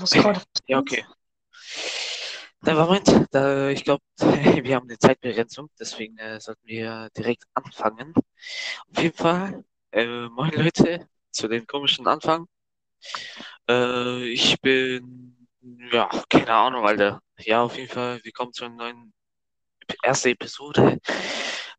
was 0.00 0.10
gerade 0.10 0.40
Ja, 0.66 0.78
okay. 0.78 1.04
Da 2.62 2.74
Moment, 2.74 3.26
da, 3.32 3.68
ich 3.70 3.82
glaube, 3.84 4.02
wir 4.18 4.76
haben 4.76 4.88
eine 4.88 4.98
Zeitbegrenzung, 4.98 5.68
deswegen 5.78 6.16
äh, 6.18 6.38
sollten 6.40 6.66
wir 6.66 7.08
direkt 7.16 7.44
anfangen. 7.54 8.14
Auf 8.14 9.02
jeden 9.02 9.16
Fall, 9.16 9.64
äh, 9.90 10.28
moin 10.28 10.52
Leute, 10.52 11.08
zu 11.32 11.48
dem 11.48 11.66
komischen 11.66 12.06
Anfang. 12.06 12.46
Äh, 13.68 14.24
ich 14.28 14.60
bin, 14.60 15.48
ja, 15.92 16.08
keine 16.28 16.52
Ahnung, 16.52 16.86
Alter. 16.86 17.20
Ja, 17.38 17.62
auf 17.62 17.76
jeden 17.76 17.90
Fall, 17.90 18.20
willkommen 18.22 18.52
zu 18.52 18.64
einer 18.64 18.76
neuen 18.76 19.12
erste 20.02 20.30
Episode. 20.30 20.98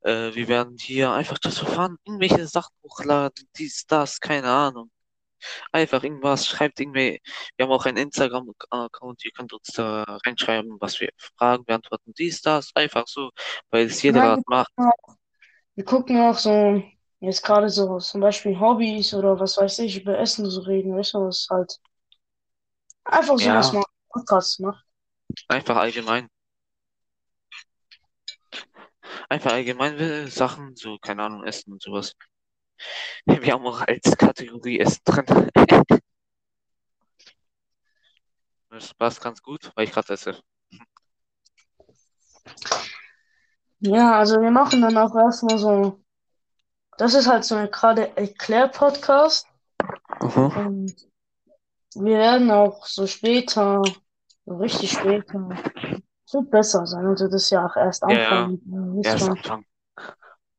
Äh, 0.02 0.36
wir 0.36 0.48
werden 0.48 0.77
hier 0.80 1.11
einfach 1.11 1.39
das 1.39 1.59
Verfahren, 1.59 1.98
irgendwelche 2.05 2.48
Sachen 2.48 2.75
hochladen, 2.84 3.48
dies, 3.57 3.86
das, 3.88 4.20
keine 4.20 4.50
Ahnung. 4.50 4.91
Einfach 5.71 6.04
irgendwas, 6.04 6.48
schreibt 6.48 6.80
irgendwie. 6.80 7.21
Wir 7.57 7.66
haben 7.66 7.71
auch 7.71 7.86
einen 7.86 7.98
Instagram-Account, 7.98 9.26
ihr 9.26 9.32
könnt 9.32 9.54
uns 9.54 9.68
da 9.73 10.04
reinschreiben, 10.26 10.77
was 10.80 10.99
wir 10.99 11.09
Fragen 11.38 11.66
beantworten, 11.66 12.13
dies, 12.18 12.41
das, 12.41 12.72
einfach 12.76 13.08
so, 13.08 13.31
weil 13.70 13.85
es 13.88 14.02
jeder 14.02 14.38
Nein, 14.38 14.44
macht. 14.48 14.71
wir 15.76 15.85
gucken 15.85 16.20
auch 16.20 16.38
so, 16.38 16.82
jetzt 17.20 17.44
gerade 17.44 17.70
so, 17.70 17.99
zum 17.99 18.21
Beispiel 18.21 18.59
Hobbys 18.59 19.13
oder 19.13 19.40
was 19.40 19.58
weiß 19.58 19.80
ich, 19.80 20.02
über 20.02 20.18
Essen 20.18 20.45
so 20.49 20.62
reden, 20.62 20.95
weißt 20.95 21.13
du, 21.16 21.20
was 21.27 21.48
halt 21.49 21.80
einfach 23.05 23.38
so, 23.38 23.54
was 23.54 23.71
Ja, 23.71 23.71
man 23.71 23.84
Podcasts 24.10 24.60
macht. 24.60 24.85
einfach 25.48 25.77
allgemein. 25.77 26.27
Einfach 29.30 29.52
allgemein 29.52 29.98
äh, 29.99 30.27
Sachen, 30.27 30.76
so, 30.77 30.98
keine 30.98 31.23
Ahnung, 31.23 31.44
Essen 31.44 31.73
und 31.73 31.82
sowas. 31.82 32.16
Wir 33.26 33.54
haben 33.54 33.66
auch 33.66 33.82
als 33.82 34.18
Kategorie 34.18 34.80
Essen 34.80 35.02
drin. 35.05 35.50
Das 38.70 38.91
passt 38.96 39.22
ganz 39.22 39.40
gut, 39.44 39.72
weil 39.76 39.84
ich 39.86 39.91
gerade 39.91 40.13
esse. 40.13 40.41
Ja, 43.82 44.18
also 44.18 44.41
wir 44.41 44.49
machen 44.49 44.82
dann 44.82 44.98
auch 44.98 45.13
erstmal 45.16 45.60
so, 45.60 46.04
das 46.98 47.13
ist 47.13 47.27
halt 47.27 47.44
so 47.44 47.54
eine 47.55 47.70
gerade 47.70 48.18
Erklär-Podcast 48.18 49.48
Mhm. 50.21 50.38
und 50.57 50.96
wir 51.96 52.18
werden 52.18 52.49
auch 52.49 52.85
so 52.88 53.05
später, 53.05 53.84
so 54.46 54.55
richtig 54.55 54.94
später, 54.94 55.49
wird 56.32 56.49
besser 56.49 56.88
sein, 56.88 57.05
also 57.05 57.27
das 57.27 57.44
ist 57.44 57.49
ja 57.51 57.66
auch 57.68 57.76
erst 57.76 58.01
Ja, 58.04 58.12
ja, 58.12 58.44
Anfang, 58.46 58.51
ihr 58.66 58.96
wisst 58.96 59.05
erst. 59.05 59.29
Anfang. 59.29 59.66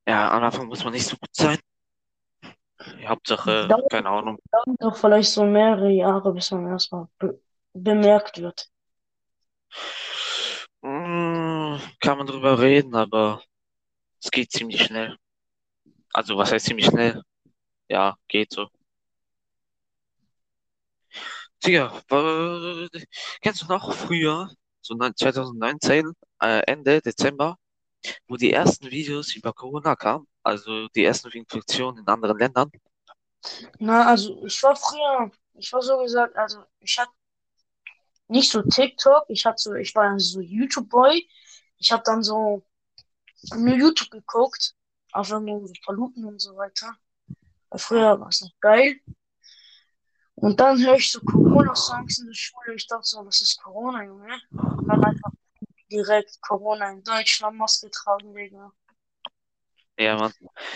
Ja, 0.07 0.31
am 0.31 0.43
Anfang 0.43 0.67
muss 0.67 0.83
man 0.85 0.93
nicht 0.93 1.07
so 1.07 1.17
gut 1.17 1.35
sein. 1.35 1.59
Hauptsache, 3.07 3.69
Dauert, 3.69 3.89
keine 3.89 4.09
Ahnung. 4.09 4.39
dauert 4.51 4.81
doch 4.81 4.97
vielleicht 4.97 5.31
so 5.31 5.43
mehrere 5.45 5.89
Jahre, 5.91 6.33
bis 6.33 6.51
man 6.51 6.67
erstmal 6.67 7.07
be 7.19 7.39
bemerkt 7.73 8.41
wird. 8.41 8.69
Mm, 10.81 11.77
Kann 11.99 12.17
man 12.17 12.27
drüber 12.27 12.59
reden, 12.59 12.95
aber 12.95 13.41
es 14.23 14.31
geht 14.31 14.51
ziemlich 14.51 14.83
schnell. 14.83 15.17
Also, 16.13 16.37
was 16.37 16.51
heißt 16.51 16.67
ziemlich 16.67 16.87
schnell? 16.87 17.21
Ja, 17.89 18.17
geht 18.29 18.51
so. 18.53 18.69
Digga, 21.63 21.91
wa- 22.09 22.87
kennst 23.41 23.61
du 23.63 23.67
noch 23.67 23.93
früher, 23.93 24.49
so 24.81 24.93
neun- 24.95 25.15
2019, 25.15 26.13
äh, 26.41 26.61
Ende 26.67 27.01
Dezember, 27.01 27.57
wo 28.27 28.35
die 28.35 28.53
ersten 28.53 28.89
Videos 28.89 29.35
über 29.35 29.53
Corona 29.53 29.95
kamen? 29.95 30.27
Also 30.43 30.87
die 30.89 31.03
ersten 31.03 31.29
Infektionen 31.31 31.99
in 31.99 32.07
anderen 32.07 32.37
Ländern? 32.37 32.71
Na, 33.79 34.07
also 34.07 34.45
ich 34.45 34.61
war 34.63 34.75
früher, 34.75 35.31
ich 35.53 35.71
war 35.71 35.81
so 35.81 35.97
gesagt, 35.99 36.35
also 36.35 36.63
ich 36.79 36.97
hatte 36.97 37.11
nicht 38.27 38.51
so 38.51 38.61
TikTok, 38.61 39.25
ich 39.27 39.45
hatte 39.45 39.61
so, 39.61 39.73
ich 39.75 39.93
war 39.95 40.19
so 40.19 40.39
YouTube-Boy. 40.39 41.27
Ich 41.77 41.91
habe 41.91 42.03
dann 42.05 42.23
so 42.23 42.65
nur 43.55 43.75
YouTube 43.75 44.09
geguckt, 44.09 44.75
einfach 45.11 45.39
nur 45.39 45.67
so 45.67 45.73
Paluten 45.85 46.25
und 46.25 46.41
so 46.41 46.55
weiter. 46.55 46.95
Früher 47.75 48.19
war 48.19 48.29
es 48.29 48.41
noch 48.41 48.59
geil. 48.59 48.99
Und 50.35 50.59
dann 50.59 50.83
höre 50.83 50.95
ich 50.95 51.11
so 51.11 51.19
Corona-Songs 51.21 52.19
in 52.19 52.27
der 52.27 52.33
Schule. 52.33 52.75
Ich 52.75 52.87
dachte 52.87 53.03
so, 53.05 53.25
was 53.25 53.41
ist 53.41 53.61
Corona, 53.61 54.03
Junge? 54.03 54.41
Direkt 55.95 56.41
Corona 56.41 56.91
in 56.91 57.03
Deutschland, 57.03 57.57
Maske 57.57 57.89
tragen, 57.89 58.33
Digga. 58.35 58.71
Ja, 59.97 60.17
Mann. 60.17 60.33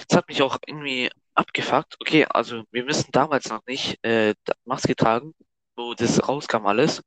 Das 0.08 0.18
hat 0.18 0.28
mich 0.30 0.42
auch 0.42 0.58
irgendwie 0.66 1.10
abgefuckt. 1.36 1.98
Okay, 2.00 2.26
also 2.30 2.64
wir 2.72 2.86
müssen 2.86 3.12
damals 3.12 3.50
noch 3.50 3.66
nicht 3.68 4.04
äh, 4.06 4.34
Maske 4.66 4.96
tragen, 4.96 5.34
wo 5.76 5.94
das 5.94 6.28
rauskam 6.28 6.66
alles. 6.66 7.02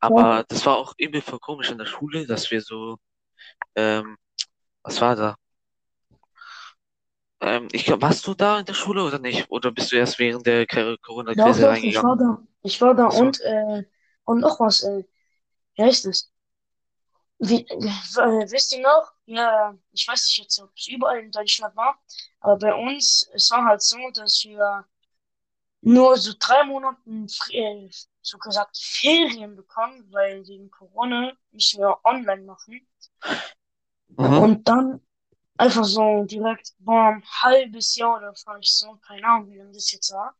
Aber 0.00 0.44
das 0.48 0.64
war 0.66 0.76
auch 0.76 0.94
übel 0.98 1.20
voll 1.22 1.38
komisch 1.40 1.70
in 1.70 1.78
der 1.78 1.86
Schule, 1.86 2.26
dass 2.26 2.50
wir 2.50 2.60
so, 2.60 2.96
ähm, 3.76 4.16
was 4.82 5.00
war 5.00 5.16
da? 5.16 5.36
Ähm, 7.40 7.68
ich 7.72 7.84
glaub, 7.84 8.02
warst 8.02 8.26
du 8.26 8.34
da 8.34 8.58
in 8.60 8.66
der 8.66 8.74
Schule 8.74 9.04
oder 9.04 9.18
nicht? 9.18 9.50
Oder 9.50 9.70
bist 9.70 9.92
du 9.92 9.96
erst 9.96 10.18
während 10.18 10.46
der 10.46 10.66
Doch, 10.66 10.96
Corona-Krise 11.02 11.62
doch, 11.62 11.76
ich 11.76 11.96
reingegangen? 11.96 12.10
war 12.10 12.16
da. 12.16 12.42
Ich 12.62 12.80
war 12.80 12.94
da 12.94 13.10
so. 13.10 13.20
und, 13.20 13.40
äh, 13.42 13.84
und 14.24 14.40
noch 14.40 14.60
was, 14.60 14.82
äh, 14.82 15.04
wie 15.76 15.82
heißt 15.82 16.06
es? 16.06 16.32
Wie, 17.38 17.66
äh, 17.66 18.50
wisst 18.50 18.72
ihr 18.72 18.80
noch? 18.80 19.12
Ja, 19.26 19.74
ich 19.92 20.06
weiß 20.06 20.22
nicht 20.28 20.38
jetzt, 20.38 20.58
ob 20.60 20.70
es 20.76 20.86
überall 20.88 21.18
in 21.18 21.30
Deutschland 21.30 21.74
war, 21.76 21.98
aber 22.40 22.58
bei 22.58 22.74
uns, 22.74 23.28
es 23.34 23.50
war 23.50 23.64
halt 23.64 23.82
so, 23.82 23.98
dass 24.12 24.44
wir 24.44 24.86
nur 25.80 26.16
so 26.16 26.32
drei 26.38 26.64
Monate 26.64 26.98
äh, 27.50 27.90
so 28.22 28.38
gesagt 28.38 28.78
Ferien 28.78 29.54
bekommen, 29.54 30.06
weil 30.10 30.46
wegen 30.46 30.70
Corona 30.70 31.32
müssen 31.52 31.80
wir 31.80 31.98
online 32.04 32.42
machen. 32.44 32.86
Mhm. 34.08 34.38
Und 34.38 34.68
dann 34.68 35.00
einfach 35.58 35.84
so 35.84 36.24
direkt, 36.24 36.72
boah, 36.78 37.08
ein 37.08 37.24
halbes 37.42 37.96
Jahr 37.96 38.16
oder 38.16 38.34
vielleicht 38.34 38.74
so, 38.74 38.96
keine 39.06 39.26
Ahnung, 39.26 39.50
wie 39.50 39.58
lange 39.58 39.72
das 39.72 39.92
jetzt 39.92 40.12
war. 40.12 40.34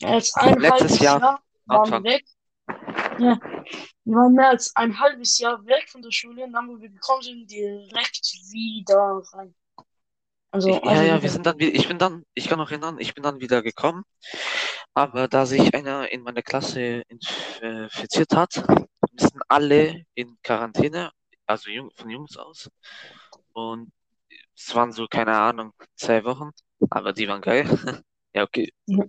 Jetzt 0.00 0.36
ein 0.36 0.58
Letztes 0.58 0.80
halbes 0.80 0.98
Jahr, 1.00 1.20
Jahr 1.20 1.42
waren 1.66 1.84
Anfang. 1.84 2.04
weg. 2.04 2.26
Ja, 3.18 3.38
wir 4.04 4.14
waren 4.16 4.34
mehr 4.34 4.50
als 4.50 4.74
ein 4.76 4.98
halbes 5.00 5.38
Jahr 5.38 5.64
weg 5.66 5.88
von 5.88 6.02
der 6.02 6.10
Schule 6.12 6.44
und 6.44 6.52
dann, 6.52 6.68
wo 6.68 6.80
wir 6.80 6.88
gekommen 6.90 7.22
sind, 7.22 7.50
direkt 7.50 8.24
wieder 8.52 9.22
rein. 9.32 9.54
Also 10.52 10.68
Ich, 10.68 10.82
ja, 10.82 11.02
einfach 11.02 11.04
ja, 11.04 11.22
wir 11.22 11.30
sind 11.30 11.46
dann, 11.46 11.58
ich 11.60 11.86
bin 11.86 11.98
dann, 11.98 12.24
ich 12.34 12.48
kann 12.48 12.58
noch 12.58 12.70
erinnern, 12.70 12.98
ich 12.98 13.14
bin 13.14 13.22
dann 13.22 13.40
wieder 13.40 13.62
gekommen, 13.62 14.02
aber 14.94 15.28
da 15.28 15.46
sich 15.46 15.74
einer 15.74 16.10
in 16.12 16.22
meiner 16.22 16.42
Klasse 16.42 17.02
inf- 17.10 17.60
infiziert 17.84 18.34
hat, 18.34 18.64
müssen 19.12 19.40
alle 19.48 20.04
in 20.14 20.36
Quarantäne, 20.42 21.10
also 21.46 21.70
von 21.96 22.10
Jungs 22.10 22.36
aus. 22.36 22.68
Und 23.52 23.92
es 24.56 24.74
waren 24.74 24.92
so, 24.92 25.06
keine 25.08 25.36
Ahnung, 25.38 25.72
zwei 25.96 26.24
Wochen, 26.24 26.50
aber 26.90 27.12
die 27.12 27.28
waren 27.28 27.42
geil. 27.42 27.66
Ja, 28.34 28.44
okay. 28.44 28.70
Ja. 28.86 29.04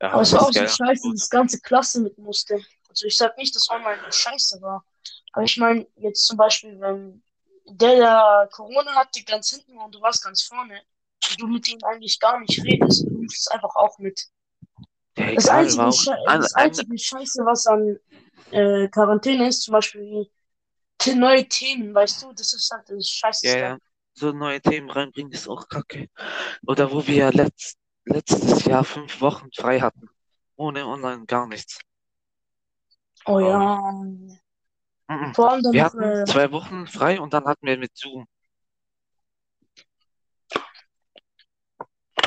Ja, 0.00 0.12
Aber 0.12 0.22
es 0.22 0.32
war 0.32 0.42
auch 0.42 0.52
so 0.52 0.66
scheiße, 0.66 1.10
dass 1.10 1.20
das 1.20 1.30
ganze 1.30 1.60
Klasse 1.60 2.00
mit 2.00 2.16
musste. 2.18 2.60
Also 2.94 3.06
ich 3.06 3.16
sag 3.16 3.36
nicht, 3.36 3.54
dass 3.56 3.68
online 3.70 4.00
scheiße 4.08 4.62
war. 4.62 4.84
Aber 5.32 5.44
ich 5.44 5.56
meine, 5.56 5.84
jetzt 5.96 6.26
zum 6.26 6.36
Beispiel, 6.36 6.80
wenn 6.80 7.22
der, 7.66 7.96
der 7.96 8.48
Corona 8.52 8.94
hatte, 8.94 9.24
ganz 9.24 9.50
hinten 9.50 9.76
und 9.78 9.92
du 9.92 10.00
warst 10.00 10.22
ganz 10.22 10.42
vorne, 10.42 10.80
und 11.30 11.40
du 11.40 11.46
mit 11.48 11.66
ihm 11.68 11.78
eigentlich 11.84 12.20
gar 12.20 12.38
nicht 12.38 12.62
redest, 12.62 13.04
du 13.04 13.10
musst 13.10 13.40
es 13.40 13.48
einfach 13.48 13.74
auch 13.74 13.98
mit. 13.98 14.28
Ja, 15.16 15.34
Das 15.34 15.48
einzige, 15.48 15.92
Sche 15.92 16.16
das 16.26 16.54
ein, 16.54 16.66
einzige 16.66 16.98
Scheiße, 16.98 17.44
was 17.44 17.66
an 17.66 17.98
äh, 18.52 18.86
Quarantäne 18.88 19.48
ist, 19.48 19.62
zum 19.62 19.72
Beispiel 19.72 20.30
neue 21.16 21.48
Themen, 21.48 21.94
weißt 21.94 22.22
du, 22.22 22.32
das 22.32 22.52
ist 22.52 22.70
halt 22.70 22.88
das 22.88 23.08
Scheiße 23.08 23.46
ja, 23.48 23.58
ja, 23.58 23.78
so 24.12 24.30
neue 24.32 24.60
Themen 24.60 24.88
reinbringen 24.88 25.32
ist 25.32 25.48
auch 25.48 25.68
kacke. 25.68 26.08
Oder 26.66 26.92
wo 26.92 27.04
wir 27.06 27.32
letzt, 27.32 27.76
letztes 28.04 28.64
Jahr 28.64 28.84
fünf 28.84 29.20
Wochen 29.20 29.50
frei 29.52 29.80
hatten. 29.80 30.08
Ohne 30.56 30.86
online 30.86 31.26
gar 31.26 31.46
nichts. 31.48 31.80
Oh 33.26 33.40
ja. 33.40 33.80
Mhm. 35.08 35.34
Vor 35.34 35.50
allem 35.50 35.62
dann 35.62 35.72
Wir 35.72 35.84
hatten 35.84 36.02
äh, 36.02 36.24
zwei 36.24 36.50
Wochen 36.52 36.86
frei 36.86 37.20
und 37.20 37.34
dann 37.34 37.44
hatten 37.44 37.66
wir 37.66 37.76
mit 37.76 37.96
Zoom. 37.96 38.26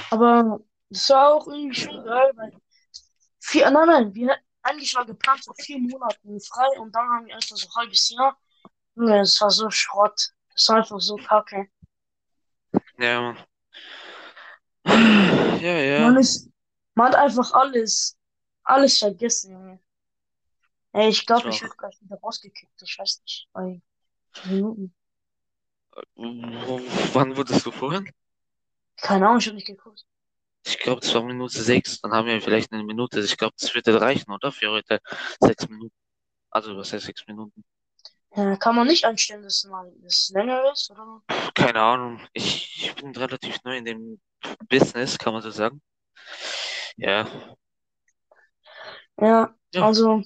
aber 0.10 0.60
das 0.90 1.10
war 1.10 1.34
auch 1.34 1.48
irgendwie 1.48 1.76
schon 1.76 2.04
geil, 2.04 2.32
weil 2.36 2.52
vier, 3.40 3.70
nein, 3.70 3.88
nein, 3.88 4.14
wir 4.16 4.38
eigentlich 4.62 4.94
war 4.96 5.06
geplant 5.06 5.44
so 5.44 5.54
vier 5.58 5.80
Monaten 5.80 6.40
frei 6.42 6.68
und 6.80 6.94
dann 6.94 7.08
haben 7.10 7.26
wir 7.28 7.36
einfach 7.36 7.56
so 7.56 7.68
ein 7.68 7.76
halbes 7.76 8.10
Jahr. 8.10 8.38
Junge, 8.96 9.20
das 9.20 9.40
war 9.40 9.50
so 9.50 9.70
Schrott. 9.70 10.34
Das 10.54 10.68
war 10.70 10.78
einfach 10.78 11.00
so 11.00 11.16
kacke. 11.16 11.70
Ja, 12.98 13.22
Mann. 13.22 13.38
Ja, 15.62 15.78
ja. 15.78 16.00
Man 16.02 16.18
ist, 16.18 16.50
man 16.96 17.08
hat 17.08 17.16
einfach 17.16 17.52
alles, 17.54 18.18
alles 18.64 18.98
vergessen, 18.98 19.52
Junge. 19.52 19.80
Ey, 20.98 21.10
ich 21.10 21.26
glaube, 21.28 21.50
Ich 21.50 21.62
werde 21.62 21.76
gleich 21.78 22.02
wieder 22.02 22.18
rausgekickt. 22.18 22.82
Ich 22.82 22.98
weiß 22.98 23.22
nicht. 23.22 23.48
Bei 23.54 23.82
Minuten. 24.46 24.96
Wo- 26.16 26.82
Wann 27.14 27.38
wurdest 27.38 27.66
du 27.66 27.72
vorhin? 27.72 28.10
Keine 28.98 29.28
Ahnung, 29.28 29.40
ich 29.40 29.46
habe 29.46 29.56
nicht 29.56 29.68
geguckt. 29.68 30.06
Ich 30.66 30.80
glaube, 30.80 31.02
es 31.02 31.14
war 31.14 31.24
Minute 31.24 31.62
sechs. 31.62 32.02
Dann 32.02 32.12
haben 32.14 32.28
wir 32.28 32.42
vielleicht 32.42 32.72
eine 32.72 32.84
Minute. 32.84 33.20
Ich 33.20 33.38
glaube, 33.38 33.54
das 33.60 33.74
würde 33.76 34.02
reichen, 34.02 34.32
oder? 34.32 34.52
Für 34.52 34.72
heute 34.72 35.00
sechs 35.40 35.70
Minuten. 35.70 35.94
Also, 36.50 36.76
was 36.76 36.92
heißt 36.94 37.06
sechs 37.06 37.26
Minuten? 37.28 37.64
Ja, 38.36 38.56
kann 38.58 38.76
man 38.76 38.88
nicht 38.88 39.06
einstellen, 39.06 39.44
dass 39.44 39.64
mal 39.66 39.92
das 40.02 40.30
länger 40.34 40.72
ist, 40.72 40.90
oder? 40.92 41.22
Keine 41.56 41.82
Ahnung. 41.82 42.20
Ich, 42.34 42.84
ich 42.84 42.96
bin 42.96 43.16
relativ 43.16 43.64
neu 43.64 43.78
in 43.78 43.86
dem 43.86 44.20
Business, 44.68 45.18
kann 45.18 45.34
man 45.34 45.42
so 45.42 45.52
sagen. 45.52 45.82
Ja. 46.98 47.28
Ja, 49.20 49.56
Ja. 49.74 49.84
also. 49.88 50.22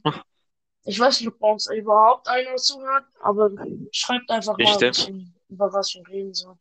Ich 0.83 0.99
weiß 0.99 1.19
nicht, 1.21 1.29
ob 1.29 1.41
uns 1.41 1.67
überhaupt 1.71 2.27
einer 2.27 2.55
zuhört, 2.57 3.05
aber 3.21 3.51
schreibt 3.91 4.29
einfach 4.29 4.57
mal 4.59 4.79
ein 4.79 4.85
Bestimmt. 4.89 4.95
bisschen, 4.95 5.35
über 5.49 5.71
was 5.73 5.93
wir 5.95 6.07
reden 6.07 6.33
sollen. 6.33 6.59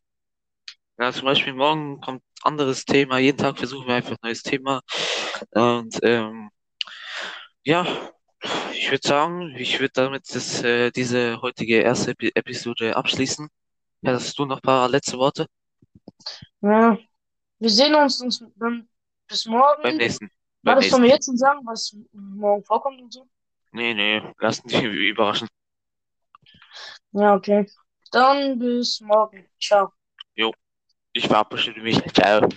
Ja, 0.97 1.11
zum 1.11 1.25
Beispiel 1.25 1.53
morgen 1.53 1.99
kommt 2.01 2.23
anderes 2.43 2.85
Thema. 2.85 3.17
Jeden 3.17 3.37
Tag 3.37 3.57
versuchen 3.57 3.87
wir 3.87 3.95
einfach 3.95 4.11
ein 4.13 4.17
neues 4.23 4.43
Thema. 4.43 4.81
Und 5.51 5.99
ähm, 6.03 6.49
ja, 7.63 7.85
ich 8.73 8.89
würde 8.91 9.07
sagen, 9.07 9.55
ich 9.57 9.79
würde 9.79 9.91
damit 9.93 10.23
das, 10.35 10.63
äh, 10.63 10.91
diese 10.91 11.41
heutige 11.41 11.77
erste 11.81 12.11
Epi 12.11 12.31
Episode 12.35 12.95
abschließen. 12.95 13.47
Hast 14.05 14.37
du 14.39 14.45
noch 14.45 14.57
ein 14.57 14.61
paar 14.61 14.89
letzte 14.89 15.17
Worte? 15.17 15.47
Ja, 16.61 16.97
wir 17.59 17.69
sehen 17.69 17.95
uns, 17.95 18.21
uns 18.21 18.43
dann 18.55 18.87
bis 19.27 19.45
morgen. 19.45 19.83
Beim 19.83 19.97
nächsten. 19.97 20.29
War 20.63 20.75
Beim 20.75 20.75
das 20.75 20.89
sollen 20.89 21.03
nächsten. 21.03 21.03
wir 21.03 21.09
jetzt 21.09 21.25
schon 21.25 21.37
sagen, 21.37 21.59
was 21.65 21.95
morgen 22.13 22.63
vorkommt 22.65 23.01
und 23.01 23.13
so? 23.13 23.27
Nee, 23.73 23.93
nee, 23.93 24.21
lassen 24.39 24.67
dich 24.67 24.83
überraschen. 24.83 25.47
Ja, 27.13 27.35
okay. 27.35 27.65
Dann 28.11 28.59
bis 28.59 28.99
morgen. 29.01 29.47
Ciao. 29.59 29.93
Ich 31.13 31.27
verabschiede 31.27 31.81
mich. 31.81 32.01
Ciao. 32.13 32.47